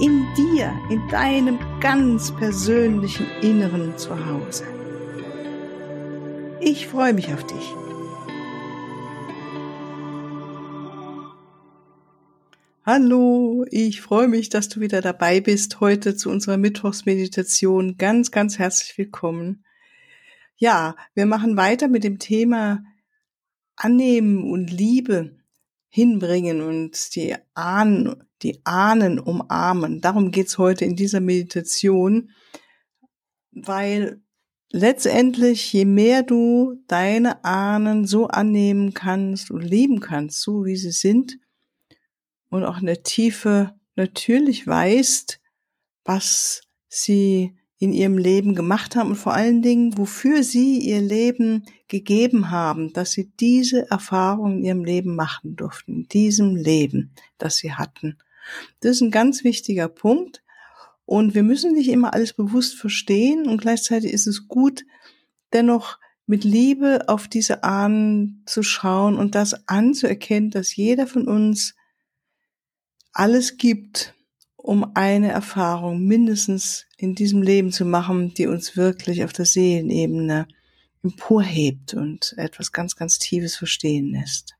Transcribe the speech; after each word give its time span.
in 0.00 0.26
dir, 0.34 0.72
in 0.88 1.06
deinem 1.08 1.58
ganz 1.80 2.34
persönlichen 2.34 3.26
Inneren 3.42 3.98
zu 3.98 4.10
Hause. 4.26 4.64
Ich 6.60 6.86
freue 6.86 7.12
mich 7.12 7.32
auf 7.34 7.46
dich. 7.46 7.74
Hallo, 12.86 13.66
ich 13.70 14.00
freue 14.00 14.28
mich, 14.28 14.48
dass 14.48 14.70
du 14.70 14.80
wieder 14.80 15.02
dabei 15.02 15.40
bist 15.40 15.80
heute 15.80 16.16
zu 16.16 16.30
unserer 16.30 16.56
Mittwochsmeditation. 16.56 17.98
Ganz, 17.98 18.30
ganz 18.30 18.58
herzlich 18.58 18.96
willkommen. 18.96 19.64
Ja, 20.56 20.96
wir 21.14 21.26
machen 21.26 21.58
weiter 21.58 21.88
mit 21.88 22.04
dem 22.04 22.18
Thema 22.18 22.82
Annehmen 23.76 24.50
und 24.50 24.70
Liebe 24.70 25.39
hinbringen 25.90 26.62
und 26.62 27.14
die 27.14 27.36
Ahnen 27.54 28.24
die 28.42 28.60
Ahnen 28.64 29.18
umarmen. 29.18 30.00
Darum 30.00 30.30
geht's 30.30 30.58
heute 30.58 30.84
in 30.84 30.96
dieser 30.96 31.20
Meditation, 31.20 32.30
weil 33.52 34.22
letztendlich, 34.70 35.72
je 35.72 35.84
mehr 35.84 36.22
du 36.22 36.76
deine 36.86 37.44
Ahnen 37.44 38.06
so 38.06 38.28
annehmen 38.28 38.94
kannst 38.94 39.50
und 39.50 39.62
lieben 39.62 40.00
kannst, 40.00 40.40
so 40.40 40.64
wie 40.64 40.76
sie 40.76 40.92
sind, 40.92 41.38
und 42.48 42.64
auch 42.64 42.78
in 42.80 42.86
der 42.86 43.02
Tiefe 43.02 43.74
natürlich 43.94 44.66
weißt, 44.66 45.40
was 46.04 46.62
sie 46.88 47.56
in 47.80 47.94
ihrem 47.94 48.18
Leben 48.18 48.54
gemacht 48.54 48.94
haben 48.94 49.08
und 49.08 49.16
vor 49.16 49.32
allen 49.32 49.62
Dingen, 49.62 49.96
wofür 49.96 50.42
sie 50.42 50.78
ihr 50.78 51.00
Leben 51.00 51.64
gegeben 51.88 52.50
haben, 52.50 52.92
dass 52.92 53.12
sie 53.12 53.32
diese 53.40 53.90
Erfahrung 53.90 54.58
in 54.58 54.64
ihrem 54.64 54.84
Leben 54.84 55.16
machen 55.16 55.56
durften, 55.56 55.92
in 56.02 56.08
diesem 56.08 56.56
Leben, 56.56 57.14
das 57.38 57.56
sie 57.56 57.72
hatten. 57.72 58.18
Das 58.80 58.92
ist 58.92 59.00
ein 59.00 59.10
ganz 59.10 59.44
wichtiger 59.44 59.88
Punkt. 59.88 60.42
Und 61.06 61.34
wir 61.34 61.42
müssen 61.42 61.72
nicht 61.72 61.88
immer 61.88 62.12
alles 62.12 62.34
bewusst 62.34 62.76
verstehen 62.76 63.48
und 63.48 63.62
gleichzeitig 63.62 64.12
ist 64.12 64.26
es 64.26 64.46
gut, 64.46 64.84
dennoch 65.54 65.98
mit 66.26 66.44
Liebe 66.44 67.08
auf 67.08 67.28
diese 67.28 67.64
Ahnen 67.64 68.42
zu 68.44 68.62
schauen 68.62 69.16
und 69.16 69.34
das 69.34 69.66
anzuerkennen, 69.68 70.50
dass 70.50 70.76
jeder 70.76 71.06
von 71.06 71.26
uns 71.26 71.74
alles 73.12 73.56
gibt, 73.56 74.14
um 74.56 74.94
eine 74.94 75.30
Erfahrung 75.30 76.04
mindestens 76.04 76.86
in 77.00 77.14
diesem 77.14 77.40
Leben 77.40 77.72
zu 77.72 77.86
machen, 77.86 78.34
die 78.34 78.46
uns 78.46 78.76
wirklich 78.76 79.24
auf 79.24 79.32
der 79.32 79.46
Seelenebene 79.46 80.46
emporhebt 81.02 81.94
und 81.94 82.34
etwas 82.36 82.72
ganz, 82.72 82.94
ganz 82.94 83.18
Tiefes 83.18 83.56
verstehen 83.56 84.12
lässt. 84.12 84.56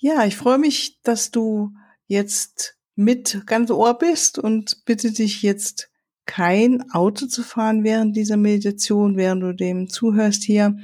Ja, 0.00 0.24
ich 0.24 0.36
freue 0.36 0.58
mich, 0.58 1.00
dass 1.04 1.30
du 1.30 1.70
jetzt 2.08 2.76
mit 2.96 3.46
ganz 3.46 3.70
Ohr 3.70 3.96
bist 3.96 4.38
und 4.38 4.84
bitte 4.84 5.12
dich 5.12 5.42
jetzt 5.42 5.88
kein 6.26 6.90
Auto 6.90 7.26
zu 7.26 7.44
fahren 7.44 7.84
während 7.84 8.16
dieser 8.16 8.36
Meditation, 8.36 9.16
während 9.16 9.42
du 9.42 9.54
dem 9.54 9.88
zuhörst 9.88 10.42
hier 10.42 10.76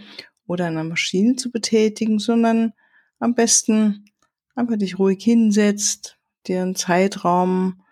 oder 0.47 0.67
eine 0.67 0.85
Maschine 0.85 1.35
zu 1.35 1.51
betätigen, 1.51 2.21
sondern 2.21 2.73
am 3.19 3.35
besten 3.35 4.05
einfach 4.55 4.77
dich 4.77 4.99
ruhig 4.99 5.23
hinsetzt, 5.23 6.19
dir 6.47 6.63
einen 6.63 6.77
Zeitraum 6.77 7.83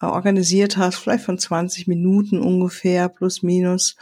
organisiert 0.00 0.76
hast, 0.76 0.96
vielleicht 0.96 1.24
von 1.24 1.38
20 1.38 1.86
Minuten 1.86 2.40
ungefähr, 2.40 3.08
plus 3.08 3.42
minus, 3.42 3.96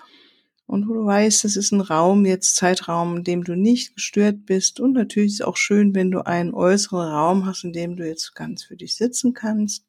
und 0.66 0.88
wo 0.88 0.94
du 0.94 1.04
weißt, 1.04 1.44
das 1.44 1.56
ist 1.56 1.72
ein 1.72 1.82
Raum, 1.82 2.24
jetzt 2.24 2.56
Zeitraum, 2.56 3.18
in 3.18 3.24
dem 3.24 3.44
du 3.44 3.54
nicht 3.54 3.94
gestört 3.94 4.46
bist. 4.46 4.80
Und 4.80 4.94
natürlich 4.94 5.32
ist 5.32 5.40
es 5.40 5.46
auch 5.46 5.56
schön, 5.56 5.94
wenn 5.94 6.10
du 6.10 6.26
einen 6.26 6.54
äußeren 6.54 7.06
Raum 7.06 7.46
hast, 7.46 7.64
in 7.64 7.72
dem 7.72 7.96
du 7.96 8.06
jetzt 8.06 8.34
ganz 8.34 8.64
für 8.64 8.76
dich 8.76 8.96
sitzen 8.96 9.34
kannst. 9.34 9.86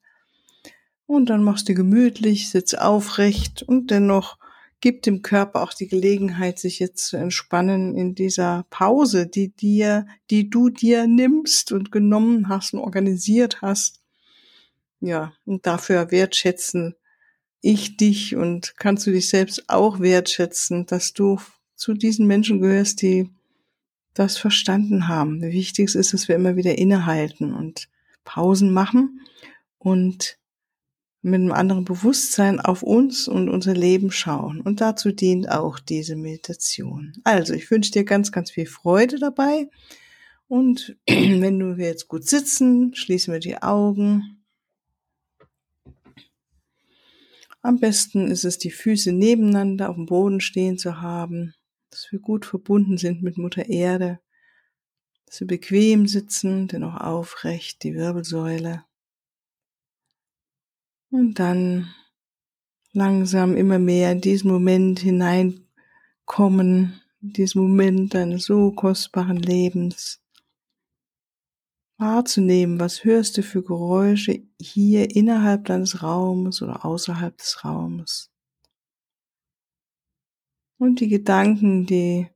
Und 1.06 1.30
dann 1.30 1.44
machst 1.44 1.70
du 1.70 1.74
gemütlich, 1.76 2.50
sitz 2.50 2.74
aufrecht 2.74 3.64
und 3.64 3.90
dennoch 3.90 4.38
gib 4.82 5.04
dem 5.04 5.22
Körper 5.22 5.62
auch 5.62 5.74
die 5.74 5.88
Gelegenheit, 5.88 6.60
sich 6.60 6.80
jetzt 6.80 7.08
zu 7.08 7.18
entspannen 7.18 7.96
in 7.96 8.14
dieser 8.14 8.66
Pause, 8.70 9.28
die 9.28 9.50
dir, 9.50 10.08
die 10.30 10.50
du 10.50 10.70
dir 10.70 11.08
nimmst 11.08 11.72
und 11.72 11.92
genommen 11.92 12.50
hast 12.50 12.74
und 12.74 12.80
organisiert 12.80 13.62
hast. 13.62 14.02
Ja, 15.00 15.33
und 15.45 15.66
dafür 15.66 16.11
wertschätzen, 16.11 16.95
ich 17.61 17.97
dich 17.97 18.35
und 18.35 18.75
kannst 18.78 19.07
du 19.07 19.11
dich 19.11 19.29
selbst 19.29 19.69
auch 19.69 20.00
wertschätzen, 20.00 20.85
dass 20.85 21.13
du 21.13 21.39
zu 21.75 21.94
diesen 21.94 22.28
Menschen 22.28 22.61
gehörst, 22.61 23.01
die 23.01 23.29
das 24.13 24.38
verstanden 24.38 25.07
haben. 25.07 25.41
Wichtig 25.41 25.94
ist, 25.95 26.13
dass 26.13 26.28
wir 26.28 26.35
immer 26.35 26.56
wieder 26.56 26.78
innehalten 26.78 27.53
und 27.53 27.89
Pausen 28.23 28.72
machen 28.72 29.22
und 29.78 30.38
mit 31.22 31.41
einem 31.41 31.51
anderen 31.51 31.85
Bewusstsein 31.85 32.59
auf 32.59 32.83
uns 32.83 33.27
und 33.27 33.50
unser 33.50 33.73
Leben 33.73 34.12
schauen. 34.12 34.62
Und 34.62 34.79
dazu 34.79 35.12
dient 35.12 35.50
auch 35.50 35.79
diese 35.79 36.16
Meditation. 36.16 37.13
Also, 37.23 37.53
ich 37.56 37.69
wünsche 37.72 37.91
dir 37.91 38.03
ganz, 38.03 38.31
ganz 38.31 38.51
viel 38.51 38.67
Freude 38.67 39.17
dabei. 39.17 39.67
Und 40.47 40.95
wenn 41.07 41.57
du 41.57 41.73
jetzt 41.73 42.07
gut 42.07 42.27
sitzen, 42.27 42.94
schließen 42.94 43.33
wir 43.33 43.39
die 43.39 43.62
Augen 43.62 44.34
Am 47.66 47.80
besten 47.80 48.28
ist 48.28 48.46
es, 48.46 48.59
die 48.59 48.70
Füße 48.70 49.12
nebeneinander 49.12 49.90
auf 49.90 49.96
dem 49.96 50.06
Boden 50.06 50.40
stehen 50.40 50.78
zu 50.78 51.02
haben, 51.02 51.56
dass 51.90 52.12
wir 52.12 52.20
gut 52.20 52.46
verbunden 52.46 53.00
sind 53.00 53.24
mit 53.24 53.40
Mutter 53.40 53.68
Erde, 53.68 54.20
dass 55.26 55.40
wir 55.40 55.48
bequem 55.48 56.06
sitzen, 56.06 56.68
dennoch 56.68 57.02
aufrecht, 57.02 57.81
die 57.81 57.96
Wirbelsäule. 57.96 58.86
Und 61.09 61.40
dann 61.40 61.92
langsam 62.94 63.58
immer 63.58 63.80
mehr 63.80 64.12
in 64.12 64.22
diesen 64.22 64.52
Moment 64.52 65.00
hineinkommen, 65.00 67.02
in 67.24 67.34
diesen 67.34 67.64
Moment 67.64 68.14
deines 68.14 68.46
so 68.46 68.74
kostbaren 68.74 69.38
Lebens 69.38 70.22
wahrzunehmen, 71.97 72.79
was 72.79 73.03
hörst 73.03 73.38
du 73.38 73.44
für 73.44 73.63
Geräusche 73.63 74.44
hier 74.59 75.16
innerhalb 75.16 75.66
deines 75.66 76.03
Raumes 76.03 76.61
oder 76.61 76.85
außerhalb 76.85 77.38
des 77.38 77.63
Raumes. 77.63 78.31
Und 80.78 81.00
die 81.00 81.07
Gedanken, 81.07 81.85
die 81.85 82.28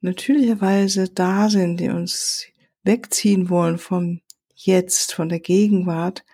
natürlicherweise 0.00 1.08
da 1.08 1.48
sind, 1.50 1.78
die 1.78 1.88
uns 1.88 2.46
wegziehen 2.82 3.48
wollen 3.48 3.78
vom 3.78 4.20
Jetzt, 4.54 5.14
von 5.14 5.28
der 5.28 5.40
Gegenwart, 5.40 6.24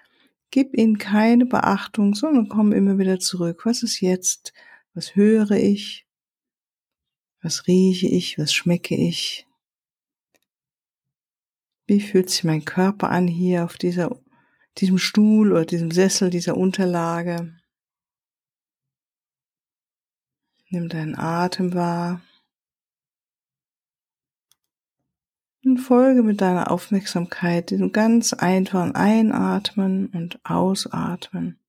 gib 0.51 0.77
ihnen 0.77 0.99
keine 0.99 1.47
Beachtung, 1.47 2.15
sondern 2.15 2.49
komm 2.49 2.73
immer 2.73 2.99
wieder 2.99 3.19
zurück. 3.21 3.67
Was 3.67 3.83
ist 3.83 4.01
jetzt? 4.01 4.53
Was 4.95 5.15
höre 5.15 5.53
ich? 5.53 6.07
Was 7.43 7.67
rieche 7.67 8.09
ich? 8.09 8.39
Was 8.39 8.53
schmecke 8.53 8.97
ich? 8.97 9.46
Wie 11.87 12.01
fühlt 12.01 12.31
sich 12.31 12.43
mein 12.43 12.65
Körper 12.65 13.11
an 13.11 13.29
hier 13.29 13.65
auf 13.65 13.77
dieser, 13.77 14.21
diesem 14.79 14.99
Stuhl 14.99 15.53
oder 15.53 15.65
diesem 15.65 15.93
Sessel, 15.93 16.31
dieser 16.31 16.57
Unterlage? 16.57 17.57
Nimm 20.69 20.89
deinen 20.89 21.15
Atem 21.15 21.75
wahr. 21.75 22.23
Und 25.65 25.79
folge 25.79 26.23
mit 26.23 26.41
deiner 26.41 26.71
Aufmerksamkeit 26.71 27.71
diesem 27.71 27.93
ganz 27.93 28.33
einfachen 28.33 28.95
Einatmen 28.95 30.07
und 30.09 30.45
Ausatmen. 30.45 31.61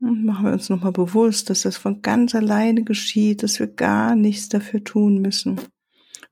Und 0.00 0.24
machen 0.24 0.46
wir 0.46 0.52
uns 0.52 0.68
nochmal 0.68 0.92
bewusst, 0.92 1.48
dass 1.48 1.62
das 1.62 1.76
von 1.76 2.02
ganz 2.02 2.34
alleine 2.34 2.84
geschieht, 2.84 3.42
dass 3.42 3.58
wir 3.58 3.66
gar 3.66 4.14
nichts 4.14 4.48
dafür 4.50 4.84
tun 4.84 5.22
müssen. 5.22 5.60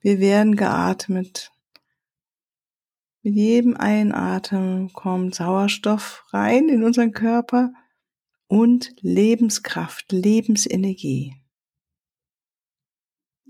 Wir 0.02 0.19
werden 0.19 0.56
geatmet. 0.56 1.52
Mit 3.22 3.37
jedem 3.37 3.76
Einatmen 3.76 4.93
kommt 4.93 5.37
Sauerstoff 5.37 6.25
rein 6.32 6.69
in 6.69 6.82
unseren 6.82 7.12
Körper 7.12 7.72
und 8.49 8.93
Lebenskraft, 9.00 10.10
Lebensenergie. 10.10 11.37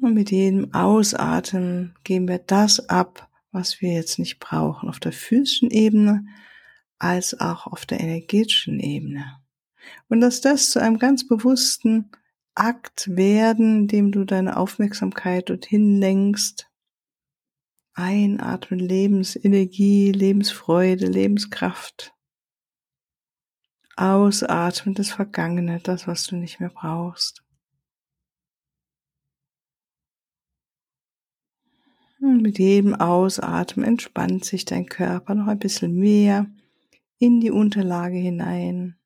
Und 0.03 0.13
mit 0.13 0.31
jedem 0.31 0.75
Ausatmen 0.75 1.95
geben 2.05 2.29
wir 2.29 2.39
das 2.39 2.87
ab, 2.87 3.31
was 3.51 3.81
wir 3.81 3.95
jetzt 3.95 4.19
nicht 4.19 4.39
brauchen, 4.39 4.91
auf 4.91 5.01
der 5.01 5.13
physischen 5.13 5.71
Ebene 5.71 6.27
als 6.99 7.41
auch 7.41 7.67
auf 7.67 7.87
der 7.87 8.01
energetischen 8.01 8.79
Ebene. 8.79 9.41
Und 10.11 10.21
lass 10.21 10.43
das 10.43 10.71
zu 10.71 10.81
einem 10.81 10.99
ganz 10.99 11.27
bewussten 11.27 12.11
Akt 12.55 13.17
werden, 13.17 13.83
indem 13.83 14.13
du 14.13 14.25
deine 14.25 14.57
Aufmerksamkeit 14.57 15.49
dorthin 15.49 15.99
lenkst. 15.99 16.69
Einatmen, 17.95 18.81
Lebensenergie, 18.81 20.13
Lebensfreude, 20.13 21.07
Lebenskraft. 21.07 22.15
Ausatmen, 23.97 24.95
das 24.95 25.11
Vergangene, 25.11 25.81
das, 25.81 26.07
was 26.07 26.27
du 26.27 26.37
nicht 26.37 26.61
mehr 26.61 26.71
brauchst. 26.71 27.45
Und 32.21 32.41
mit 32.41 32.59
jedem 32.59 32.95
Ausatmen 32.95 33.85
entspannt 33.85 34.45
sich 34.45 34.65
dein 34.65 34.87
Körper 34.87 35.35
noch 35.35 35.49
ein 35.49 35.59
bisschen 35.59 35.95
mehr 35.95 36.47
in 37.19 37.41
die 37.41 37.51
Unterlage 37.51 38.17
hinein. 38.17 38.97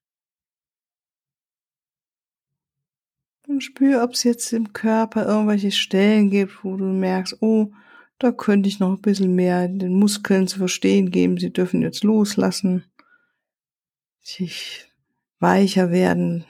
Und 3.46 3.62
spür, 3.62 4.02
ob 4.02 4.12
es 4.12 4.24
jetzt 4.24 4.52
im 4.52 4.72
Körper 4.72 5.26
irgendwelche 5.26 5.70
Stellen 5.70 6.30
gibt, 6.30 6.64
wo 6.64 6.76
du 6.76 6.84
merkst, 6.84 7.40
oh, 7.40 7.72
da 8.18 8.32
könnte 8.32 8.68
ich 8.68 8.80
noch 8.80 8.90
ein 8.90 9.02
bisschen 9.02 9.34
mehr 9.34 9.68
den 9.68 9.94
Muskeln 9.94 10.48
zu 10.48 10.58
verstehen 10.58 11.10
geben, 11.10 11.38
sie 11.38 11.52
dürfen 11.52 11.82
jetzt 11.82 12.02
loslassen, 12.02 12.84
sich 14.20 14.90
weicher 15.38 15.90
werden. 15.90 16.44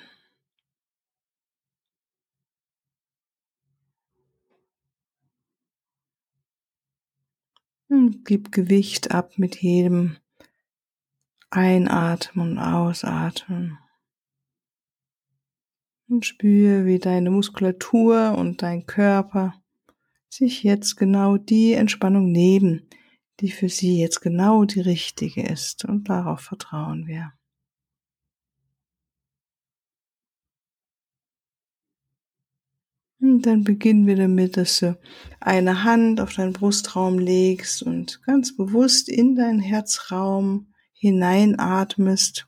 Und 7.89 8.25
gib 8.25 8.53
Gewicht 8.53 9.11
ab 9.13 9.39
mit 9.39 9.57
jedem 9.63 10.17
Einatmen 11.51 12.53
und 12.53 12.59
Ausatmen. 12.59 13.79
Und 16.09 16.25
spüre, 16.25 16.87
wie 16.87 16.99
deine 16.99 17.31
Muskulatur 17.31 18.37
und 18.39 18.63
dein 18.63 18.87
Körper 18.87 19.55
sich 20.29 20.63
jetzt 20.63 20.97
genau 20.97 21.37
die 21.37 21.73
Entspannung 21.73 22.31
nehmen, 22.31 22.89
die 23.41 23.51
für 23.51 23.69
sie 23.69 23.99
jetzt 23.99 24.21
genau 24.21 24.65
die 24.65 24.81
richtige 24.81 25.43
ist. 25.43 25.85
Und 25.85 26.09
darauf 26.09 26.41
vertrauen 26.41 27.07
wir. 27.07 27.33
Und 33.21 33.43
dann 33.43 33.65
beginnen 33.65 34.07
wir 34.07 34.17
damit, 34.17 34.57
dass 34.57 34.79
du 34.79 34.99
eine 35.41 35.83
Hand 35.83 36.21
auf 36.21 36.35
deinen 36.35 36.53
Brustraum 36.53 37.19
legst 37.19 37.83
und 37.83 38.23
ganz 38.23 38.57
bewusst 38.57 39.09
in 39.09 39.35
deinen 39.35 39.59
Herzraum 39.59 40.73
hineinatmest. 40.93 42.47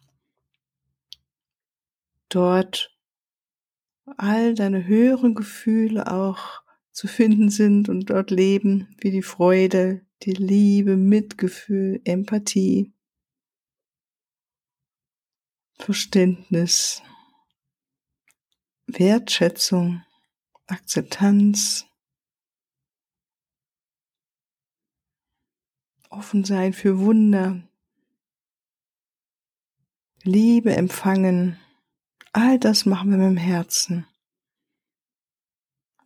Dort 2.28 2.97
all 4.16 4.54
deine 4.54 4.86
höheren 4.86 5.34
Gefühle 5.34 6.10
auch 6.10 6.62
zu 6.92 7.06
finden 7.06 7.50
sind 7.50 7.88
und 7.88 8.10
dort 8.10 8.30
leben, 8.30 8.88
wie 8.98 9.10
die 9.10 9.22
Freude, 9.22 10.04
die 10.22 10.32
Liebe, 10.32 10.96
Mitgefühl, 10.96 12.00
Empathie, 12.04 12.92
Verständnis, 15.74 17.02
Wertschätzung, 18.86 20.02
Akzeptanz, 20.66 21.86
offen 26.10 26.44
sein 26.44 26.72
für 26.72 26.98
Wunder, 26.98 27.62
Liebe 30.24 30.74
empfangen, 30.74 31.58
All 32.32 32.58
das 32.58 32.86
machen 32.86 33.10
wir 33.10 33.18
mit 33.18 33.26
dem 33.28 33.36
Herzen. 33.36 34.06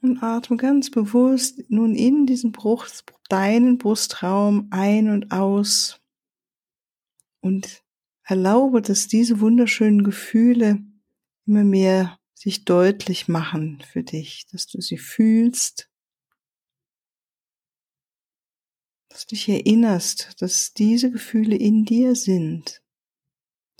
Und 0.00 0.22
atme 0.22 0.56
ganz 0.56 0.90
bewusst 0.90 1.70
nun 1.70 1.94
in 1.94 2.26
diesen 2.26 2.50
Brust, 2.50 3.04
deinen 3.28 3.78
Brustraum 3.78 4.68
ein 4.70 5.08
und 5.08 5.30
aus 5.30 6.00
und 7.40 7.82
erlaube, 8.24 8.82
dass 8.82 9.08
diese 9.08 9.40
wunderschönen 9.40 10.04
Gefühle 10.04 10.82
immer 11.46 11.64
mehr 11.64 12.18
sich 12.34 12.64
deutlich 12.64 13.28
machen 13.28 13.82
für 13.86 14.02
dich, 14.02 14.46
dass 14.50 14.66
du 14.66 14.80
sie 14.80 14.98
fühlst, 14.98 15.88
dass 19.08 19.26
du 19.26 19.34
dich 19.36 19.48
erinnerst, 19.48 20.40
dass 20.40 20.72
diese 20.72 21.10
Gefühle 21.10 21.56
in 21.56 21.84
dir 21.84 22.16
sind. 22.16 22.81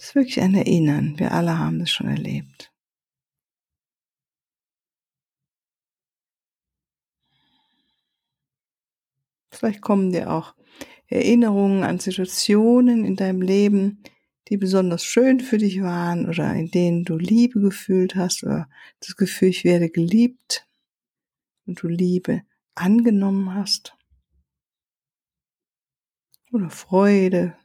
Das 0.03 0.09
ist 0.09 0.15
wirklich 0.17 0.41
ein 0.41 0.57
Erinnern. 0.57 1.17
Wir 1.17 1.31
alle 1.31 1.61
haben 1.61 1.79
das 1.79 1.89
schon 1.89 2.09
erlebt. 2.09 2.73
Vielleicht 9.53 9.81
kommen 9.81 10.11
dir 10.11 10.33
auch 10.33 10.57
Erinnerungen 11.07 11.85
an 11.85 12.01
Situationen 12.01 13.05
in 13.05 13.15
deinem 13.15 13.43
Leben, 13.43 14.03
die 14.49 14.57
besonders 14.57 15.05
schön 15.05 15.39
für 15.39 15.59
dich 15.59 15.81
waren 15.83 16.29
oder 16.29 16.53
in 16.53 16.73
denen 16.73 17.05
du 17.05 17.17
Liebe 17.17 17.61
gefühlt 17.61 18.17
hast 18.17 18.43
oder 18.43 18.69
das 18.99 19.15
Gefühl, 19.15 19.51
ich 19.51 19.63
werde 19.63 19.89
geliebt 19.89 20.67
und 21.65 21.81
du 21.81 21.87
Liebe 21.87 22.43
angenommen 22.75 23.55
hast. 23.55 23.97
Oder 26.51 26.71
Freude, 26.71 27.57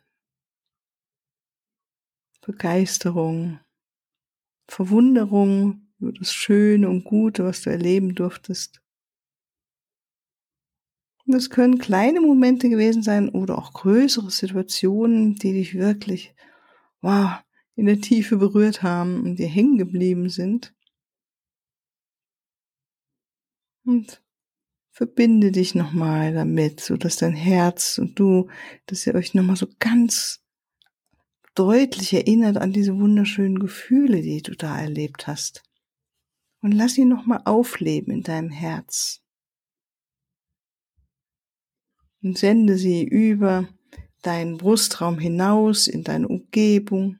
Begeisterung, 2.47 3.59
Verwunderung 4.69 5.89
über 5.99 6.13
das 6.13 6.31
Schöne 6.31 6.89
und 6.89 7.03
Gute, 7.03 7.43
was 7.43 7.61
du 7.61 7.69
erleben 7.69 8.15
durftest. 8.15 8.81
Und 11.25 11.33
das 11.33 11.49
können 11.49 11.77
kleine 11.77 12.21
Momente 12.21 12.69
gewesen 12.69 13.03
sein 13.03 13.27
oder 13.27 13.57
auch 13.57 13.73
größere 13.73 14.31
Situationen, 14.31 15.35
die 15.35 15.51
dich 15.51 15.75
wirklich, 15.75 16.33
wow, 17.01 17.43
in 17.75 17.85
der 17.85 17.99
Tiefe 17.99 18.37
berührt 18.37 18.81
haben 18.81 19.23
und 19.23 19.35
dir 19.35 19.49
hängen 19.49 19.77
geblieben 19.77 20.29
sind. 20.29 20.73
Und 23.83 24.23
verbinde 24.91 25.51
dich 25.51 25.75
nochmal 25.75 26.33
damit, 26.33 26.79
so 26.79 26.95
dass 26.95 27.17
dein 27.17 27.33
Herz 27.33 27.97
und 27.97 28.17
du, 28.17 28.49
dass 28.85 29.05
ihr 29.05 29.15
euch 29.15 29.33
nochmal 29.33 29.57
so 29.57 29.67
ganz 29.79 30.46
deutlich 31.57 32.13
erinnert 32.13 32.57
an 32.57 32.71
diese 32.71 32.97
wunderschönen 32.97 33.57
Gefühle, 33.57 34.21
die 34.21 34.41
du 34.41 34.55
da 34.55 34.79
erlebt 34.79 35.25
hast. 35.25 35.63
Und 36.61 36.71
lass 36.71 36.93
sie 36.93 37.05
nochmal 37.05 37.41
aufleben 37.45 38.13
in 38.13 38.23
deinem 38.23 38.51
Herz. 38.51 39.21
Und 42.21 42.37
sende 42.37 42.77
sie 42.77 43.03
über 43.03 43.67
deinen 44.21 44.57
Brustraum 44.57 45.17
hinaus 45.17 45.87
in 45.87 46.03
deine 46.03 46.27
Umgebung. 46.27 47.17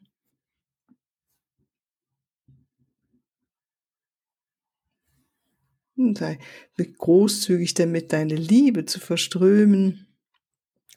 Und 5.96 6.18
sei 6.20 6.38
großzügig 6.78 7.74
damit, 7.74 8.14
deine 8.14 8.36
Liebe 8.36 8.86
zu 8.86 9.00
verströmen 9.00 10.08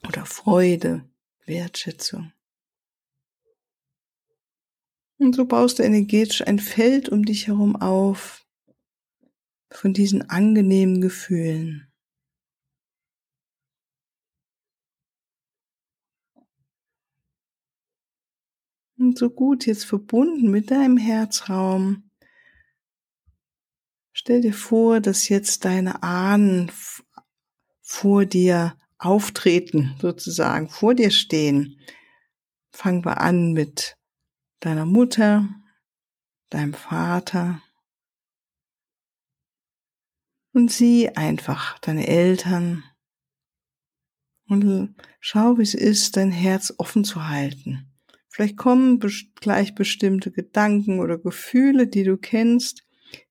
oder 0.07 0.27
Freude, 0.27 1.09
Wertschätzung. 1.47 2.33
Und 5.21 5.37
so 5.37 5.45
baust 5.45 5.79
du 5.79 5.83
energetisch 5.83 6.47
ein 6.47 6.59
Feld 6.59 7.11
um 7.11 7.27
dich 7.27 7.47
herum 7.47 7.77
auf 7.77 8.47
von 9.71 9.93
diesen 9.93 10.31
angenehmen 10.31 11.03
Gefühlen. 11.03 11.93
Und 18.97 19.19
so 19.19 19.29
gut 19.29 19.67
jetzt 19.67 19.85
verbunden 19.85 20.51
mit 20.51 20.71
deinem 20.71 20.97
Herzraum. 20.97 22.11
Stell 24.13 24.41
dir 24.41 24.55
vor, 24.55 25.01
dass 25.01 25.29
jetzt 25.29 25.67
deine 25.67 26.03
Ahnen 26.03 26.73
vor 27.83 28.25
dir 28.25 28.75
auftreten, 28.97 29.95
sozusagen, 30.01 30.71
vor 30.71 30.95
dir 30.95 31.11
stehen. 31.11 31.79
Fangen 32.73 33.05
wir 33.05 33.21
an 33.21 33.53
mit 33.53 34.00
deiner 34.61 34.87
Mutter, 34.87 35.49
deinem 36.51 36.75
Vater 36.75 37.63
und 40.53 40.71
sieh 40.71 41.09
einfach 41.11 41.79
deine 41.79 42.07
Eltern 42.07 42.85
und 44.49 44.95
schau, 45.21 45.59
wie 45.59 45.63
es 45.63 45.75
ist, 45.75 46.17
dein 46.17 46.33
Herz 46.33 46.75
offen 46.79 47.05
zu 47.05 47.29
halten. 47.29 47.87
Vielleicht 48.29 48.57
kommen 48.57 49.01
gleich 49.37 49.75
bestimmte 49.75 50.33
Gedanken 50.33 51.01
oder 51.01 51.19
Gefühle, 51.19 51.87
die 51.87 52.05
du 52.05 52.17
kennst. 52.17 52.85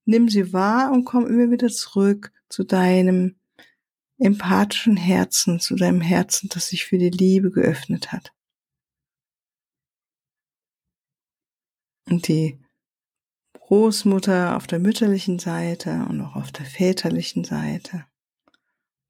Nimm 0.05 0.29
sie 0.29 0.53
wahr 0.53 0.91
und 0.91 1.05
komm 1.05 1.27
immer 1.27 1.51
wieder 1.51 1.69
zurück 1.69 2.31
zu 2.47 2.63
deinem 2.63 3.35
empathischen 4.17 4.97
Herzen, 4.97 5.59
zu 5.59 5.75
deinem 5.75 6.01
Herzen, 6.01 6.49
das 6.49 6.67
sich 6.67 6.85
für 6.85 6.97
die 6.97 7.09
Liebe 7.09 7.51
geöffnet 7.51 8.11
hat. 8.11 8.33
Und 12.09 12.27
die 12.27 12.59
Großmutter 13.53 14.57
auf 14.57 14.65
der 14.65 14.79
mütterlichen 14.79 15.37
Seite 15.37 16.05
und 16.09 16.21
auch 16.21 16.35
auf 16.35 16.51
der 16.51 16.65
väterlichen 16.65 17.43
Seite. 17.43 18.05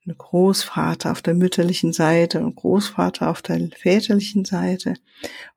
Eine 0.05 0.15
Großvater 0.15 1.11
auf 1.11 1.21
der 1.21 1.33
mütterlichen 1.33 1.93
Seite 1.93 2.41
und 2.41 2.55
Großvater 2.55 3.29
auf 3.29 3.41
der 3.41 3.69
väterlichen 3.69 4.43
Seite. 4.43 4.95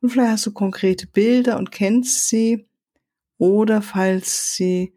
Und 0.01 0.11
vielleicht 0.11 0.31
hast 0.31 0.47
du 0.47 0.53
konkrete 0.53 1.07
Bilder 1.07 1.59
und 1.59 1.73
kennst 1.73 2.29
sie. 2.29 2.69
Oder 3.39 3.83
falls 3.83 4.55
sie, 4.55 4.95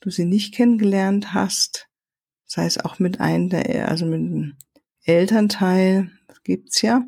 du 0.00 0.10
sie 0.10 0.24
nicht 0.24 0.54
kennengelernt 0.54 1.34
hast, 1.34 1.88
sei 2.44 2.64
es 2.64 2.78
auch 2.78 3.00
mit 3.00 3.20
einem 3.20 3.48
der, 3.48 3.88
also 3.88 4.06
mit 4.06 4.20
einem 4.20 4.56
Elternteil, 5.02 6.12
gibt's 6.44 6.80
ja, 6.80 7.02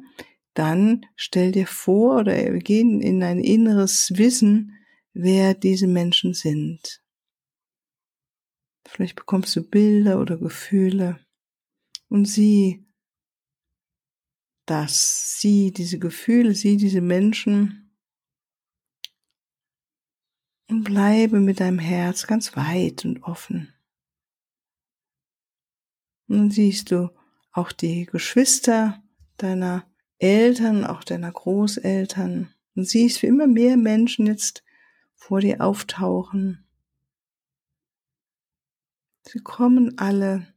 dann 0.55 1.07
stell 1.17 1.53
dir 1.53 1.67
vor 1.67 2.19
oder 2.19 2.35
wir 2.35 2.59
gehen 2.59 3.01
in 3.01 3.23
ein 3.23 3.39
inneres 3.39 4.13
Wissen, 4.17 4.77
wer 5.13 5.55
diese 5.55 5.87
Menschen 5.87 6.35
sind. 6.35 7.03
Vielleicht 8.87 9.17
bekommst 9.17 9.55
du 9.57 9.63
Bilder 9.63 10.21
oder 10.21 10.37
Gefühle 10.37 11.21
und 12.09 12.27
sieh 12.27 12.85
das, 14.67 15.41
sieh 15.41 15.73
diese 15.73 15.99
Gefühle, 15.99 16.55
sieh 16.55 16.77
diese 16.77 17.01
Menschen 17.01 17.93
und 20.69 20.85
bleibe 20.85 21.41
mit 21.41 21.61
deinem 21.61 21.79
Herz 21.79 22.27
ganz 22.27 22.57
weit 22.57 23.05
und 23.05 23.23
offen. 23.23 23.75
Und 26.29 26.37
dann 26.37 26.51
siehst 26.51 26.93
du 26.93 27.11
auch 27.53 27.73
die 27.73 28.07
Geschwister 28.07 29.03
deiner 29.37 29.85
Eltern, 30.19 30.85
auch 30.85 31.03
deiner 31.03 31.33
Großeltern 31.33 32.55
und 32.77 32.89
siehst, 32.89 33.23
wie 33.23 33.27
immer 33.27 33.49
mehr 33.49 33.77
Menschen 33.77 34.27
jetzt 34.27 34.63
vor 35.21 35.41
dir 35.41 35.61
auftauchen. 35.61 36.65
Sie 39.23 39.39
kommen 39.39 39.99
alle, 39.99 40.53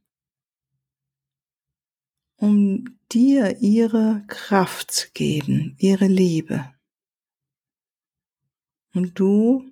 um 2.36 2.98
dir 3.12 3.58
ihre 3.60 4.24
Kraft 4.26 4.90
zu 4.90 5.10
geben, 5.12 5.76
ihre 5.78 6.06
Liebe. 6.06 6.74
Und 8.94 9.18
du 9.18 9.70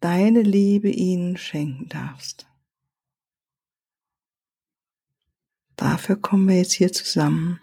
deine 0.00 0.42
Liebe 0.42 0.90
ihnen 0.90 1.36
schenken 1.36 1.88
darfst. 1.88 2.48
Dafür 5.76 6.16
kommen 6.16 6.48
wir 6.48 6.56
jetzt 6.56 6.72
hier 6.72 6.92
zusammen. 6.92 7.60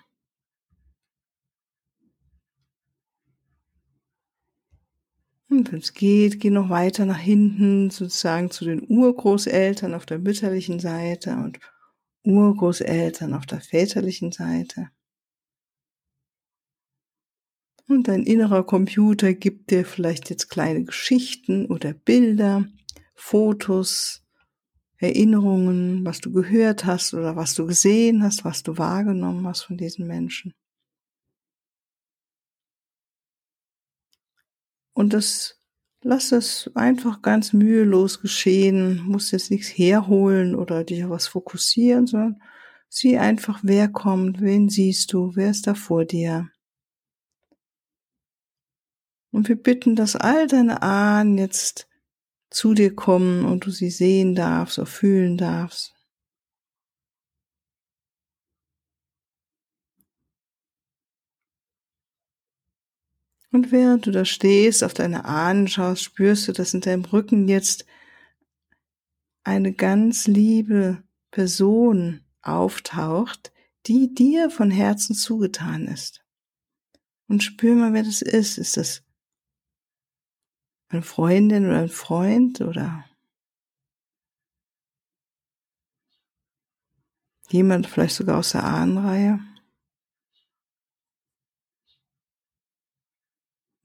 Und 5.54 5.72
wenn 5.72 5.80
es 5.80 5.94
geht, 5.94 6.40
geh 6.40 6.50
noch 6.50 6.70
weiter 6.70 7.06
nach 7.06 7.20
hinten, 7.20 7.92
sozusagen 7.92 8.50
zu 8.50 8.66
den 8.66 8.90
Urgroßeltern 8.90 9.94
auf 9.94 10.08
der 10.08 10.18
mütterlichen 10.18 10.80
Seite 10.80 11.36
und 11.36 11.60
Urgroßeltern 12.24 13.36
auf 13.36 13.46
der 13.46 13.62
väterlichen 13.62 14.32
Seite. 14.32 14.90
Und 17.88 18.08
dein 18.08 18.24
innerer 18.24 18.64
Computer 18.64 19.36
gibt 19.36 19.70
dir 19.70 19.86
vielleicht 19.86 20.32
jetzt 20.32 20.50
kleine 20.50 20.86
Geschichten 20.86 21.68
oder 21.68 21.94
Bilder, 21.94 22.66
Fotos, 23.14 24.24
Erinnerungen, 24.98 26.04
was 26.04 26.20
du 26.20 26.32
gehört 26.32 26.86
hast 26.86 27.14
oder 27.14 27.36
was 27.36 27.54
du 27.54 27.68
gesehen 27.68 28.24
hast, 28.24 28.44
was 28.44 28.64
du 28.64 28.80
wahrgenommen 28.80 29.46
hast 29.46 29.62
von 29.62 29.78
diesen 29.78 30.08
Menschen. 30.08 30.56
Und 34.94 35.14
das 35.14 35.60
lass 36.04 36.32
es 36.32 36.70
einfach 36.76 37.22
ganz 37.22 37.54
mühelos 37.54 38.22
geschehen, 38.22 39.02
musst 39.06 39.32
jetzt 39.32 39.52
nichts 39.52 39.70
herholen 39.70 40.56
oder 40.56 40.84
dich 40.84 41.04
auf 41.04 41.10
was 41.10 41.28
fokussieren, 41.28 42.08
sondern 42.08 42.42
sieh 42.90 43.18
einfach, 43.18 43.60
wer 43.64 43.88
kommt, 43.88 44.42
wen 44.42 44.70
siehst 44.70 45.14
du, 45.14 45.36
wer 45.36 45.50
ist 45.50 45.66
da 45.66 45.74
vor 45.74 46.06
dir. 46.06 46.50
Und 49.32 49.50
wir 49.50 49.56
bitten, 49.56 49.96
dass 49.96 50.16
all 50.16 50.48
deine 50.48 50.84
Ahnen 50.84 51.40
jetzt 51.40 51.88
zu 52.52 52.76
dir 52.76 52.94
kommen 52.94 53.46
und 53.46 53.66
du 53.66 53.72
sie 53.72 53.90
sehen 53.90 54.36
darfst 54.36 54.78
oder 54.78 54.86
fühlen 54.86 55.38
darfst. 55.38 55.93
Und 63.54 63.72
während 63.72 64.08
du 64.08 64.12
da 64.12 64.26
stehst, 64.26 64.84
auf 64.84 64.96
deine 64.96 65.26
Ahnen 65.26 65.68
schaust, 65.68 66.02
spürst 66.04 66.48
du, 66.48 66.54
dass 66.54 66.74
in 66.74 66.82
deinem 66.82 67.06
Rücken 67.06 67.48
jetzt 67.48 67.86
eine 69.44 69.74
ganz 69.74 70.26
liebe 70.26 71.04
Person 71.30 72.26
auftaucht, 72.42 73.54
die 73.86 74.12
dir 74.16 74.50
von 74.50 74.72
Herzen 74.72 75.16
zugetan 75.16 75.86
ist. 75.88 76.26
Und 77.28 77.44
spür 77.44 77.76
mal, 77.76 77.94
wer 77.94 78.02
das 78.02 78.24
ist. 78.24 78.58
Ist 78.58 78.76
das 78.76 79.04
eine 80.90 81.04
Freundin 81.04 81.68
oder 81.68 81.82
ein 81.82 81.90
Freund 81.90 82.60
oder 82.62 83.06
jemand 87.50 87.86
vielleicht 87.86 88.16
sogar 88.16 88.40
aus 88.40 88.54
der 88.54 88.64
Ahnenreihe? 88.64 89.40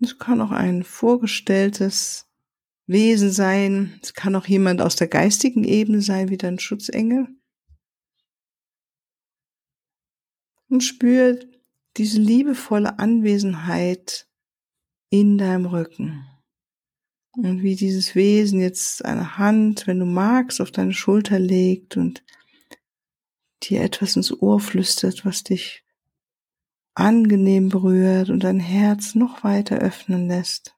Es 0.00 0.18
kann 0.18 0.40
auch 0.40 0.52
ein 0.52 0.84
vorgestelltes 0.84 2.28
Wesen 2.86 3.30
sein. 3.30 3.98
Es 4.02 4.14
kann 4.14 4.36
auch 4.36 4.46
jemand 4.46 4.80
aus 4.80 4.96
der 4.96 5.08
geistigen 5.08 5.64
Ebene 5.64 6.00
sein, 6.00 6.30
wie 6.30 6.36
dein 6.36 6.58
Schutzengel. 6.58 7.28
Und 10.68 10.82
spür 10.82 11.40
diese 11.96 12.20
liebevolle 12.20 12.98
Anwesenheit 12.98 14.28
in 15.10 15.38
deinem 15.38 15.66
Rücken. 15.66 16.24
Und 17.32 17.62
wie 17.62 17.76
dieses 17.76 18.14
Wesen 18.14 18.60
jetzt 18.60 19.04
eine 19.04 19.38
Hand, 19.38 19.86
wenn 19.86 19.98
du 19.98 20.06
magst, 20.06 20.60
auf 20.60 20.70
deine 20.70 20.92
Schulter 20.92 21.38
legt 21.38 21.96
und 21.96 22.24
dir 23.62 23.82
etwas 23.82 24.16
ins 24.16 24.32
Ohr 24.42 24.60
flüstert, 24.60 25.24
was 25.24 25.44
dich 25.44 25.84
angenehm 26.98 27.68
berührt 27.68 28.30
und 28.30 28.44
dein 28.44 28.60
Herz 28.60 29.14
noch 29.14 29.44
weiter 29.44 29.78
öffnen 29.78 30.28
lässt. 30.28 30.76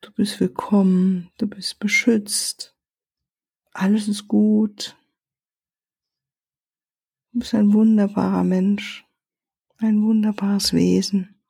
Du 0.00 0.12
bist 0.12 0.40
willkommen, 0.40 1.30
du 1.38 1.46
bist 1.46 1.78
beschützt, 1.78 2.74
alles 3.72 4.08
ist 4.08 4.26
gut. 4.26 4.96
Du 7.32 7.40
bist 7.40 7.54
ein 7.54 7.72
wunderbarer 7.72 8.42
Mensch, 8.42 9.06
ein 9.76 10.02
wunderbares 10.02 10.72
Wesen. 10.72 11.40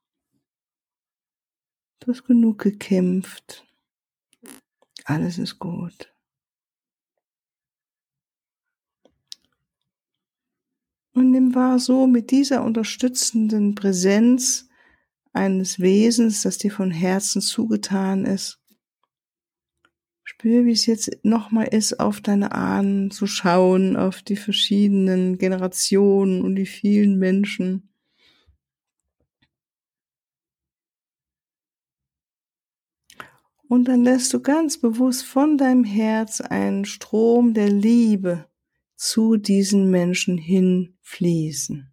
Du 2.00 2.12
hast 2.12 2.24
genug 2.24 2.58
gekämpft. 2.58 3.66
Alles 5.04 5.38
ist 5.38 5.58
gut. 5.58 6.12
Und 11.18 11.32
nimm 11.32 11.56
wahr, 11.56 11.80
so 11.80 12.06
mit 12.06 12.30
dieser 12.30 12.62
unterstützenden 12.62 13.74
Präsenz 13.74 14.68
eines 15.32 15.80
Wesens, 15.80 16.42
das 16.42 16.58
dir 16.58 16.70
von 16.70 16.92
Herzen 16.92 17.42
zugetan 17.42 18.24
ist. 18.24 18.60
Spür, 20.22 20.64
wie 20.64 20.70
es 20.70 20.86
jetzt 20.86 21.10
nochmal 21.24 21.66
ist, 21.66 21.98
auf 21.98 22.20
deine 22.20 22.52
Ahnen 22.52 23.10
zu 23.10 23.26
schauen, 23.26 23.96
auf 23.96 24.22
die 24.22 24.36
verschiedenen 24.36 25.38
Generationen 25.38 26.42
und 26.42 26.54
die 26.54 26.66
vielen 26.66 27.18
Menschen. 27.18 27.92
Und 33.66 33.86
dann 33.88 34.04
lässt 34.04 34.32
du 34.32 34.40
ganz 34.40 34.78
bewusst 34.78 35.24
von 35.24 35.58
deinem 35.58 35.82
Herz 35.82 36.40
einen 36.40 36.84
Strom 36.84 37.54
der 37.54 37.70
Liebe 37.70 38.48
zu 38.98 39.36
diesen 39.36 39.90
Menschen 39.90 40.36
hinfließen. 40.38 41.92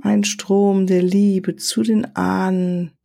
Ein 0.00 0.24
Strom 0.24 0.88
der 0.88 1.00
Liebe 1.00 1.54
zu 1.54 1.84
den 1.84 2.16
Ahnen 2.16 2.98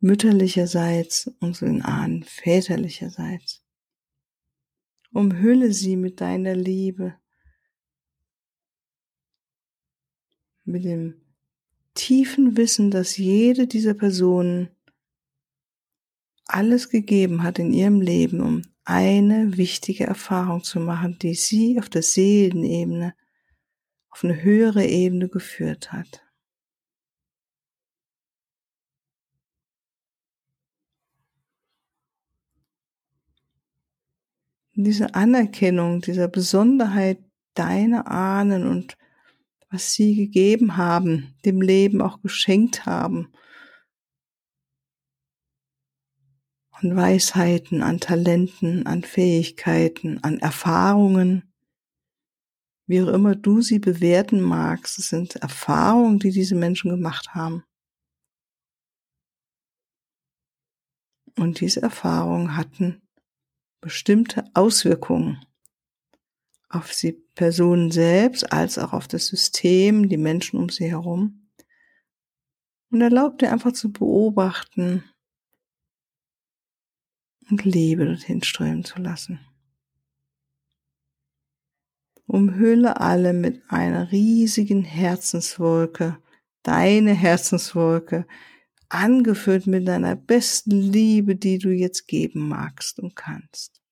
mütterlicherseits 0.00 1.30
und 1.40 1.54
zu 1.54 1.66
den 1.66 1.82
Ahnen 1.82 2.22
väterlicherseits. 2.22 3.62
Umhülle 5.12 5.74
sie 5.74 5.96
mit 5.96 6.22
deiner 6.22 6.56
Liebe, 6.56 7.14
mit 10.64 10.86
dem 10.86 11.20
tiefen 11.92 12.56
Wissen, 12.56 12.90
dass 12.90 13.18
jede 13.18 13.66
dieser 13.66 13.92
Personen 13.92 14.70
alles 16.46 16.88
gegeben 16.88 17.42
hat 17.42 17.58
in 17.58 17.74
ihrem 17.74 18.00
Leben, 18.00 18.40
um 18.40 18.71
eine 18.84 19.56
wichtige 19.56 20.06
Erfahrung 20.06 20.64
zu 20.64 20.80
machen, 20.80 21.18
die 21.20 21.34
sie 21.34 21.78
auf 21.78 21.88
der 21.88 22.02
Seelenebene, 22.02 23.14
auf 24.10 24.24
eine 24.24 24.42
höhere 24.42 24.84
Ebene 24.84 25.28
geführt 25.28 25.92
hat. 25.92 26.22
diese 34.74 35.14
Anerkennung, 35.14 36.00
dieser 36.00 36.28
Besonderheit 36.28 37.18
deiner 37.54 38.10
Ahnen 38.10 38.66
und 38.66 38.96
was 39.70 39.92
sie 39.92 40.14
gegeben 40.14 40.76
haben, 40.76 41.34
dem 41.44 41.60
Leben 41.60 42.00
auch 42.00 42.20
geschenkt 42.22 42.86
haben 42.86 43.32
An 46.82 46.96
Weisheiten, 46.96 47.80
an 47.80 48.00
Talenten, 48.00 48.86
an 48.88 49.04
Fähigkeiten, 49.04 50.18
an 50.24 50.40
Erfahrungen. 50.40 51.54
Wie 52.88 53.00
auch 53.00 53.08
immer 53.08 53.36
du 53.36 53.62
sie 53.62 53.78
bewerten 53.78 54.40
magst, 54.40 54.98
es 54.98 55.10
sind 55.10 55.36
Erfahrungen, 55.36 56.18
die 56.18 56.32
diese 56.32 56.56
Menschen 56.56 56.90
gemacht 56.90 57.36
haben. 57.36 57.62
Und 61.38 61.60
diese 61.60 61.82
Erfahrungen 61.82 62.56
hatten 62.56 63.00
bestimmte 63.80 64.44
Auswirkungen 64.52 65.46
auf 66.68 66.90
die 66.96 67.12
Personen 67.12 67.92
selbst 67.92 68.52
als 68.52 68.78
auch 68.78 68.92
auf 68.92 69.06
das 69.06 69.28
System, 69.28 70.08
die 70.08 70.16
Menschen 70.16 70.58
um 70.58 70.68
sie 70.68 70.90
herum. 70.90 71.48
Und 72.90 73.02
erlaubt 73.02 73.40
dir 73.40 73.52
einfach 73.52 73.72
zu 73.72 73.92
beobachten 73.92 75.04
und 77.52 77.66
Liebe 77.66 78.06
dorthin 78.06 78.42
strömen 78.42 78.82
zu 78.82 78.98
lassen. 78.98 79.38
Umhülle 82.26 82.98
alle 82.98 83.34
mit 83.34 83.62
einer 83.68 84.10
riesigen 84.10 84.84
Herzenswolke, 84.84 86.16
deine 86.62 87.12
Herzenswolke, 87.12 88.26
angefüllt 88.88 89.66
mit 89.66 89.86
deiner 89.86 90.16
besten 90.16 90.80
Liebe, 90.80 91.36
die 91.36 91.58
du 91.58 91.68
jetzt 91.68 92.08
geben 92.08 92.48
magst 92.48 92.98
und 92.98 93.14
kannst. 93.16 93.82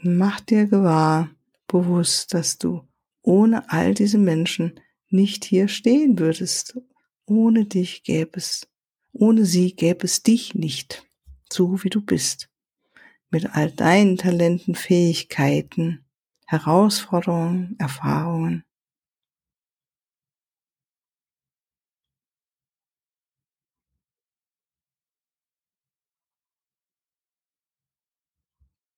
Mach 0.00 0.40
dir 0.40 0.66
gewahr, 0.66 1.28
bewusst, 1.66 2.32
dass 2.32 2.56
du 2.56 2.88
ohne 3.20 3.70
all 3.70 3.92
diese 3.92 4.16
Menschen 4.16 4.80
nicht 5.10 5.44
hier 5.44 5.68
stehen 5.68 6.18
würdest. 6.18 6.78
Ohne 7.26 7.66
dich 7.66 8.02
gäbe 8.04 8.38
es, 8.38 8.68
ohne 9.12 9.44
sie 9.44 9.74
gäbe 9.74 10.04
es 10.04 10.22
dich 10.22 10.54
nicht, 10.54 11.06
so 11.50 11.82
wie 11.82 11.90
du 11.90 12.00
bist. 12.00 12.48
Mit 13.30 13.54
all 13.54 13.70
deinen 13.70 14.16
Talenten, 14.16 14.74
Fähigkeiten, 14.74 16.04
Herausforderungen, 16.46 17.76
Erfahrungen. 17.78 18.64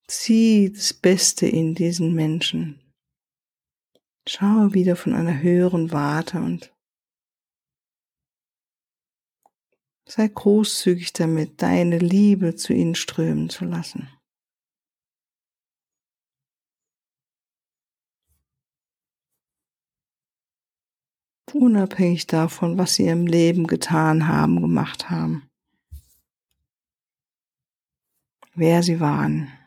Sieh 0.08 0.72
das 0.72 0.92
Beste 0.92 1.46
in 1.46 1.74
diesen 1.74 2.14
Menschen. 2.14 2.89
Schau 4.28 4.74
wieder 4.74 4.96
von 4.96 5.14
einer 5.14 5.40
höheren 5.40 5.92
Warte 5.92 6.38
und 6.38 6.74
sei 10.06 10.28
großzügig 10.28 11.12
damit, 11.12 11.62
deine 11.62 11.98
Liebe 11.98 12.54
zu 12.54 12.72
ihnen 12.72 12.94
strömen 12.94 13.48
zu 13.48 13.64
lassen. 13.64 14.08
Unabhängig 21.52 22.26
davon, 22.26 22.78
was 22.78 22.94
sie 22.94 23.08
im 23.08 23.26
Leben 23.26 23.66
getan 23.66 24.28
haben, 24.28 24.60
gemacht 24.60 25.10
haben, 25.10 25.50
wer 28.54 28.82
sie 28.82 29.00
waren. 29.00 29.59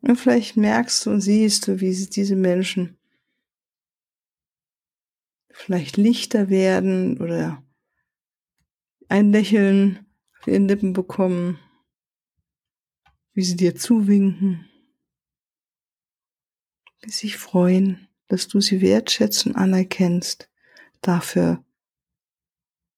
Und 0.00 0.16
vielleicht 0.16 0.56
merkst 0.56 1.04
du 1.04 1.10
und 1.10 1.20
siehst 1.20 1.66
du, 1.66 1.80
wie 1.80 1.92
diese 2.06 2.36
Menschen 2.36 2.96
vielleicht 5.50 5.96
lichter 5.96 6.48
werden 6.48 7.20
oder 7.20 7.62
ein 9.08 9.32
Lächeln 9.32 10.06
auf 10.38 10.46
ihren 10.46 10.68
Lippen 10.68 10.92
bekommen, 10.92 11.58
wie 13.32 13.42
sie 13.42 13.56
dir 13.56 13.74
zuwinken, 13.74 14.68
wie 17.00 17.10
sie 17.10 17.18
sich 17.28 17.36
freuen, 17.36 18.08
dass 18.28 18.46
du 18.46 18.60
sie 18.60 18.80
wertschätzen, 18.80 19.56
anerkennst 19.56 20.48
dafür, 21.00 21.64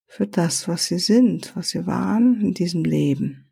für 0.07 0.27
das, 0.27 0.67
was 0.67 0.87
sie 0.87 0.99
sind, 0.99 1.55
was 1.55 1.71
sie 1.71 1.87
waren 1.87 2.41
in 2.41 2.53
diesem 2.53 2.85
Leben. 2.85 3.50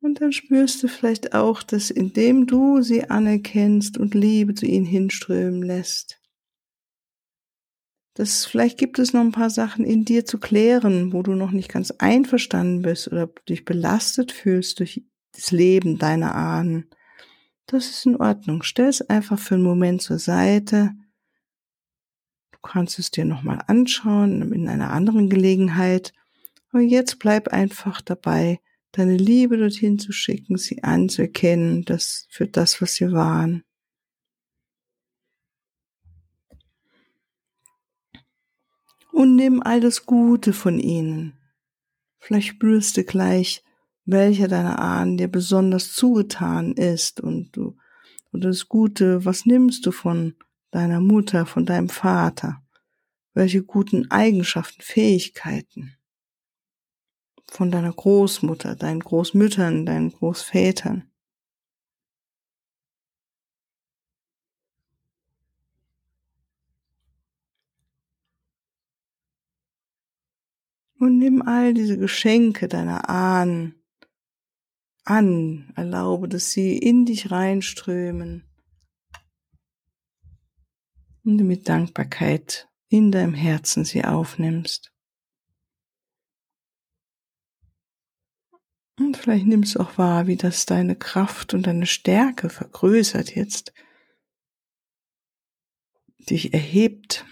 Und 0.00 0.20
dann 0.20 0.32
spürst 0.32 0.82
du 0.82 0.88
vielleicht 0.88 1.34
auch, 1.34 1.62
dass 1.62 1.90
indem 1.90 2.46
du 2.46 2.82
sie 2.82 3.10
anerkennst 3.10 3.98
und 3.98 4.14
Liebe 4.14 4.54
zu 4.54 4.66
ihnen 4.66 4.86
hinströmen 4.86 5.62
lässt, 5.62 6.20
dass 8.16 8.46
vielleicht 8.46 8.78
gibt 8.78 8.98
es 8.98 9.12
noch 9.12 9.20
ein 9.20 9.32
paar 9.32 9.50
Sachen 9.50 9.84
in 9.84 10.06
dir 10.06 10.24
zu 10.24 10.38
klären, 10.38 11.12
wo 11.12 11.22
du 11.22 11.34
noch 11.34 11.50
nicht 11.50 11.68
ganz 11.68 11.90
einverstanden 11.90 12.80
bist 12.80 13.08
oder 13.08 13.28
dich 13.48 13.66
belastet 13.66 14.32
fühlst 14.32 14.80
durch 14.80 15.04
das 15.32 15.50
Leben 15.50 15.98
deiner 15.98 16.34
Ahnen. 16.34 16.88
Das 17.66 17.90
ist 17.90 18.06
in 18.06 18.16
Ordnung. 18.16 18.62
Stell 18.62 18.88
es 18.88 19.02
einfach 19.02 19.38
für 19.38 19.56
einen 19.56 19.64
Moment 19.64 20.00
zur 20.00 20.18
Seite. 20.18 20.94
Du 22.52 22.58
kannst 22.62 22.98
es 22.98 23.10
dir 23.10 23.26
nochmal 23.26 23.62
anschauen 23.66 24.50
in 24.50 24.66
einer 24.66 24.92
anderen 24.92 25.28
Gelegenheit. 25.28 26.14
Aber 26.70 26.80
jetzt 26.80 27.18
bleib 27.18 27.48
einfach 27.48 28.00
dabei, 28.00 28.60
deine 28.96 29.16
Liebe 29.16 29.58
dorthin 29.58 29.98
zu 29.98 30.12
schicken, 30.12 30.56
sie 30.56 30.82
anzuerkennen, 30.82 31.84
das 31.84 32.26
für 32.30 32.46
das, 32.46 32.80
was 32.80 32.94
sie 32.94 33.12
waren. 33.12 33.62
Und 39.12 39.36
nimm 39.36 39.62
all 39.62 39.80
das 39.80 40.06
Gute 40.06 40.52
von 40.52 40.78
ihnen. 40.78 41.34
Vielleicht 42.18 42.48
spürst 42.48 42.96
du 42.96 43.04
gleich, 43.04 43.62
welcher 44.06 44.48
deiner 44.48 44.78
Ahnen 44.78 45.18
dir 45.18 45.28
besonders 45.28 45.92
zugetan 45.92 46.72
ist 46.72 47.20
und 47.20 47.54
du, 47.56 47.76
und 48.32 48.44
das 48.44 48.68
Gute, 48.68 49.24
was 49.24 49.46
nimmst 49.46 49.84
du 49.84 49.92
von 49.92 50.34
deiner 50.70 51.00
Mutter, 51.00 51.44
von 51.46 51.66
deinem 51.66 51.88
Vater? 51.88 52.62
Welche 53.34 53.62
guten 53.62 54.10
Eigenschaften, 54.10 54.80
Fähigkeiten? 54.80 55.95
Von 57.50 57.70
deiner 57.70 57.92
Großmutter, 57.92 58.74
deinen 58.76 59.00
Großmüttern, 59.00 59.86
deinen 59.86 60.12
Großvätern. 60.12 61.10
Und 70.98 71.18
nimm 71.18 71.42
all 71.42 71.74
diese 71.74 71.98
Geschenke 71.98 72.68
deiner 72.68 73.08
Ahnen 73.08 73.74
an, 75.04 75.72
erlaube, 75.76 76.28
dass 76.28 76.50
sie 76.52 76.78
in 76.78 77.04
dich 77.04 77.30
reinströmen 77.30 78.44
und 81.24 81.36
mit 81.36 81.68
Dankbarkeit 81.68 82.68
in 82.88 83.12
deinem 83.12 83.34
Herzen 83.34 83.84
sie 83.84 84.04
aufnimmst. 84.04 84.95
Und 88.98 89.16
vielleicht 89.16 89.46
nimmst 89.46 89.74
du 89.74 89.80
auch 89.80 89.98
wahr, 89.98 90.26
wie 90.26 90.36
das 90.36 90.64
deine 90.64 90.96
Kraft 90.96 91.52
und 91.52 91.66
deine 91.66 91.86
Stärke 91.86 92.48
vergrößert 92.48 93.34
jetzt, 93.34 93.72
dich 96.18 96.54
erhebt. 96.54 97.26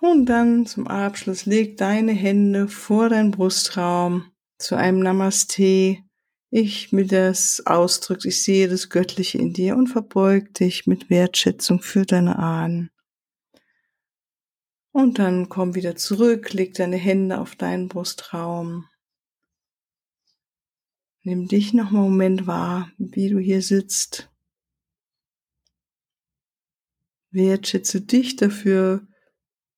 Und 0.00 0.26
dann 0.26 0.66
zum 0.66 0.88
Abschluss 0.88 1.46
leg 1.46 1.76
deine 1.76 2.12
Hände 2.12 2.68
vor 2.68 3.08
deinen 3.08 3.30
Brustraum 3.30 4.32
zu 4.58 4.74
einem 4.74 4.98
Namaste. 5.00 5.98
Ich 6.50 6.92
mir 6.92 7.06
das 7.06 7.62
ausdrückt, 7.64 8.24
ich 8.26 8.42
sehe 8.42 8.68
das 8.68 8.90
Göttliche 8.90 9.38
in 9.38 9.52
dir 9.52 9.76
und 9.76 9.86
verbeug 9.86 10.52
dich 10.54 10.86
mit 10.86 11.08
Wertschätzung 11.08 11.80
für 11.80 12.04
deine 12.04 12.38
Ahnen. 12.38 12.90
Und 14.92 15.18
dann 15.18 15.48
komm 15.48 15.74
wieder 15.74 15.96
zurück, 15.96 16.52
leg 16.52 16.74
deine 16.74 16.96
Hände 16.96 17.40
auf 17.40 17.56
deinen 17.56 17.88
Brustraum. 17.88 18.86
Nimm 21.22 21.48
dich 21.48 21.72
noch 21.72 21.88
einen 21.88 22.02
Moment 22.02 22.46
wahr, 22.46 22.90
wie 22.98 23.30
du 23.30 23.38
hier 23.38 23.62
sitzt, 23.62 24.32
Wertschätze 27.32 28.02
dich 28.02 28.36
dafür, 28.36 29.06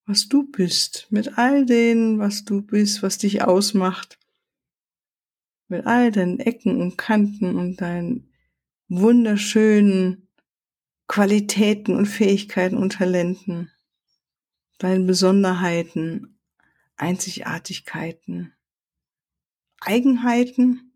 was 0.07 0.29
du 0.29 0.51
bist, 0.51 1.07
mit 1.11 1.39
all 1.39 1.65
dem, 1.65 2.19
was 2.19 2.45
du 2.45 2.63
bist, 2.63 3.03
was 3.03 3.17
dich 3.19 3.43
ausmacht, 3.43 4.19
mit 5.69 5.87
all 5.87 6.11
deinen 6.11 6.41
Ecken 6.41 6.81
und 6.81 6.99
Kanten 6.99 7.57
und 7.57 7.81
deinen 7.81 8.33
wunderschönen 8.89 10.29
Qualitäten 11.07 11.95
und 11.95 12.07
Fähigkeiten 12.07 12.77
und 12.77 12.95
Talenten, 12.95 13.71
deinen 14.85 15.07
Besonderheiten, 15.07 16.39
Einzigartigkeiten, 16.97 18.53
Eigenheiten 19.81 20.93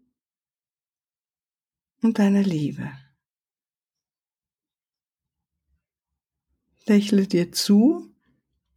und 2.02 2.18
deiner 2.18 2.42
Liebe. 2.42 2.90
Lächle 6.86 7.26
dir 7.26 7.50
zu, 7.50 8.14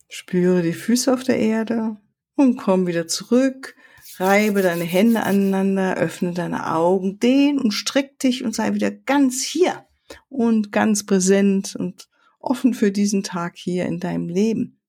spüre 0.07 0.61
die 0.61 0.73
Füße 0.73 1.13
auf 1.13 1.23
der 1.23 1.39
Erde 1.39 1.97
und 2.35 2.55
komm 2.55 2.87
wieder 2.87 3.07
zurück. 3.07 3.75
Reibe 4.17 4.61
deine 4.61 4.85
Hände 4.85 5.23
aneinander, 5.23 5.97
öffne 5.97 6.33
deine 6.33 6.73
Augen, 6.73 7.19
dehn 7.19 7.59
und 7.59 7.71
streck 7.71 8.17
dich 8.19 8.45
und 8.45 8.55
sei 8.55 8.73
wieder 8.73 8.91
ganz 8.91 9.43
hier 9.43 9.85
und 10.29 10.71
ganz 10.71 11.05
präsent 11.05 11.75
und 11.75 12.09
offen 12.39 12.73
für 12.73 12.91
diesen 12.91 13.23
Tag 13.23 13.57
hier 13.57 13.85
in 13.85 13.99
deinem 13.99 14.29
Leben. 14.29 14.80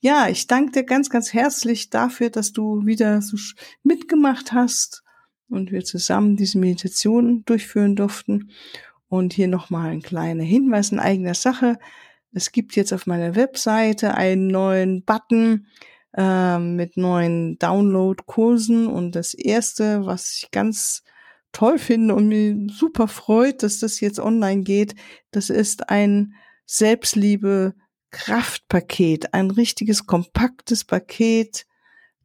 Ja, 0.00 0.28
ich 0.28 0.46
danke 0.46 0.72
dir 0.72 0.84
ganz, 0.84 1.10
ganz 1.10 1.32
herzlich 1.32 1.90
dafür, 1.90 2.30
dass 2.30 2.52
du 2.52 2.84
wieder 2.86 3.22
so 3.22 3.36
mitgemacht 3.82 4.52
hast 4.52 5.02
und 5.48 5.70
wir 5.70 5.84
zusammen 5.84 6.36
diese 6.36 6.58
Meditation 6.58 7.44
durchführen 7.44 7.96
durften. 7.96 8.50
Und 9.08 9.34
hier 9.34 9.48
nochmal 9.48 9.90
ein 9.90 10.02
kleiner 10.02 10.42
Hinweis 10.42 10.90
in 10.90 10.98
eigener 10.98 11.34
Sache. 11.34 11.78
Es 12.32 12.50
gibt 12.50 12.76
jetzt 12.76 12.92
auf 12.94 13.06
meiner 13.06 13.36
Webseite 13.36 14.14
einen 14.14 14.46
neuen 14.46 15.04
Button 15.04 15.66
äh, 16.16 16.58
mit 16.58 16.96
neuen 16.96 17.58
Download-Kursen 17.58 18.86
und 18.86 19.14
das 19.14 19.34
erste, 19.34 20.06
was 20.06 20.36
ich 20.38 20.50
ganz 20.50 21.02
toll 21.52 21.78
finde 21.78 22.14
und 22.14 22.28
mir 22.28 22.56
super 22.68 23.08
freut, 23.08 23.62
dass 23.62 23.78
das 23.78 24.00
jetzt 24.00 24.18
online 24.18 24.62
geht, 24.62 24.94
das 25.30 25.50
ist 25.50 25.90
ein 25.90 26.34
Selbstliebe 26.64 27.74
Kraftpaket, 28.12 29.34
ein 29.34 29.50
richtiges 29.50 30.06
kompaktes 30.06 30.84
Paket, 30.84 31.66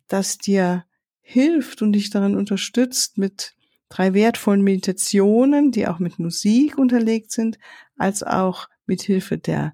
das 0.08 0.38
dir 0.38 0.86
hilft 1.22 1.82
und 1.82 1.94
dich 1.94 2.10
darin 2.10 2.36
unterstützt 2.36 3.18
mit 3.18 3.56
drei 3.90 4.14
wertvollen 4.14 4.62
Meditationen, 4.62 5.72
die 5.72 5.88
auch 5.88 6.00
mit 6.00 6.20
Musik 6.20 6.78
unterlegt 6.78 7.32
sind, 7.32 7.58
als 7.98 8.22
auch 8.22 8.70
mit 8.86 9.02
Hilfe 9.02 9.38
der 9.38 9.74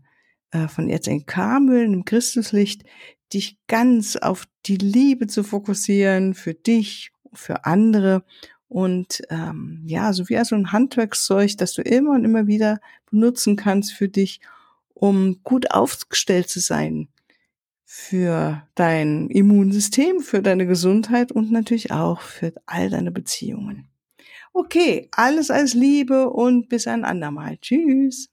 äh, 0.51 0.67
von 0.67 0.89
Erzengel 0.89 1.25
Kamel 1.25 1.83
im 1.83 2.05
Christuslicht, 2.05 2.83
dich 3.33 3.57
ganz 3.67 4.15
auf 4.15 4.45
die 4.65 4.77
Liebe 4.77 5.27
zu 5.27 5.43
fokussieren 5.43 6.35
für 6.35 6.53
dich, 6.53 7.11
für 7.33 7.65
andere 7.65 8.23
und 8.67 9.21
ähm, 9.29 9.83
ja, 9.85 10.13
so 10.13 10.29
wie 10.29 10.37
also 10.37 10.55
ein 10.55 10.71
Handwerkszeug, 10.71 11.57
das 11.57 11.73
du 11.73 11.81
immer 11.81 12.11
und 12.11 12.25
immer 12.25 12.47
wieder 12.47 12.79
benutzen 13.09 13.55
kannst 13.55 13.93
für 13.93 14.09
dich, 14.09 14.41
um 14.93 15.41
gut 15.43 15.71
aufgestellt 15.71 16.49
zu 16.49 16.59
sein 16.59 17.09
für 17.95 18.67
dein 18.73 19.29
Immunsystem, 19.29 20.21
für 20.21 20.41
deine 20.41 20.65
Gesundheit 20.65 21.31
und 21.31 21.51
natürlich 21.51 21.91
auch 21.91 22.21
für 22.21 22.53
all 22.65 22.89
deine 22.89 23.11
Beziehungen. 23.11 23.87
Okay, 24.51 25.09
alles 25.11 25.51
als 25.51 25.73
Liebe 25.73 26.29
und 26.29 26.69
bis 26.69 26.87
ein 26.87 27.05
andermal. 27.05 27.57
Tschüss. 27.57 28.32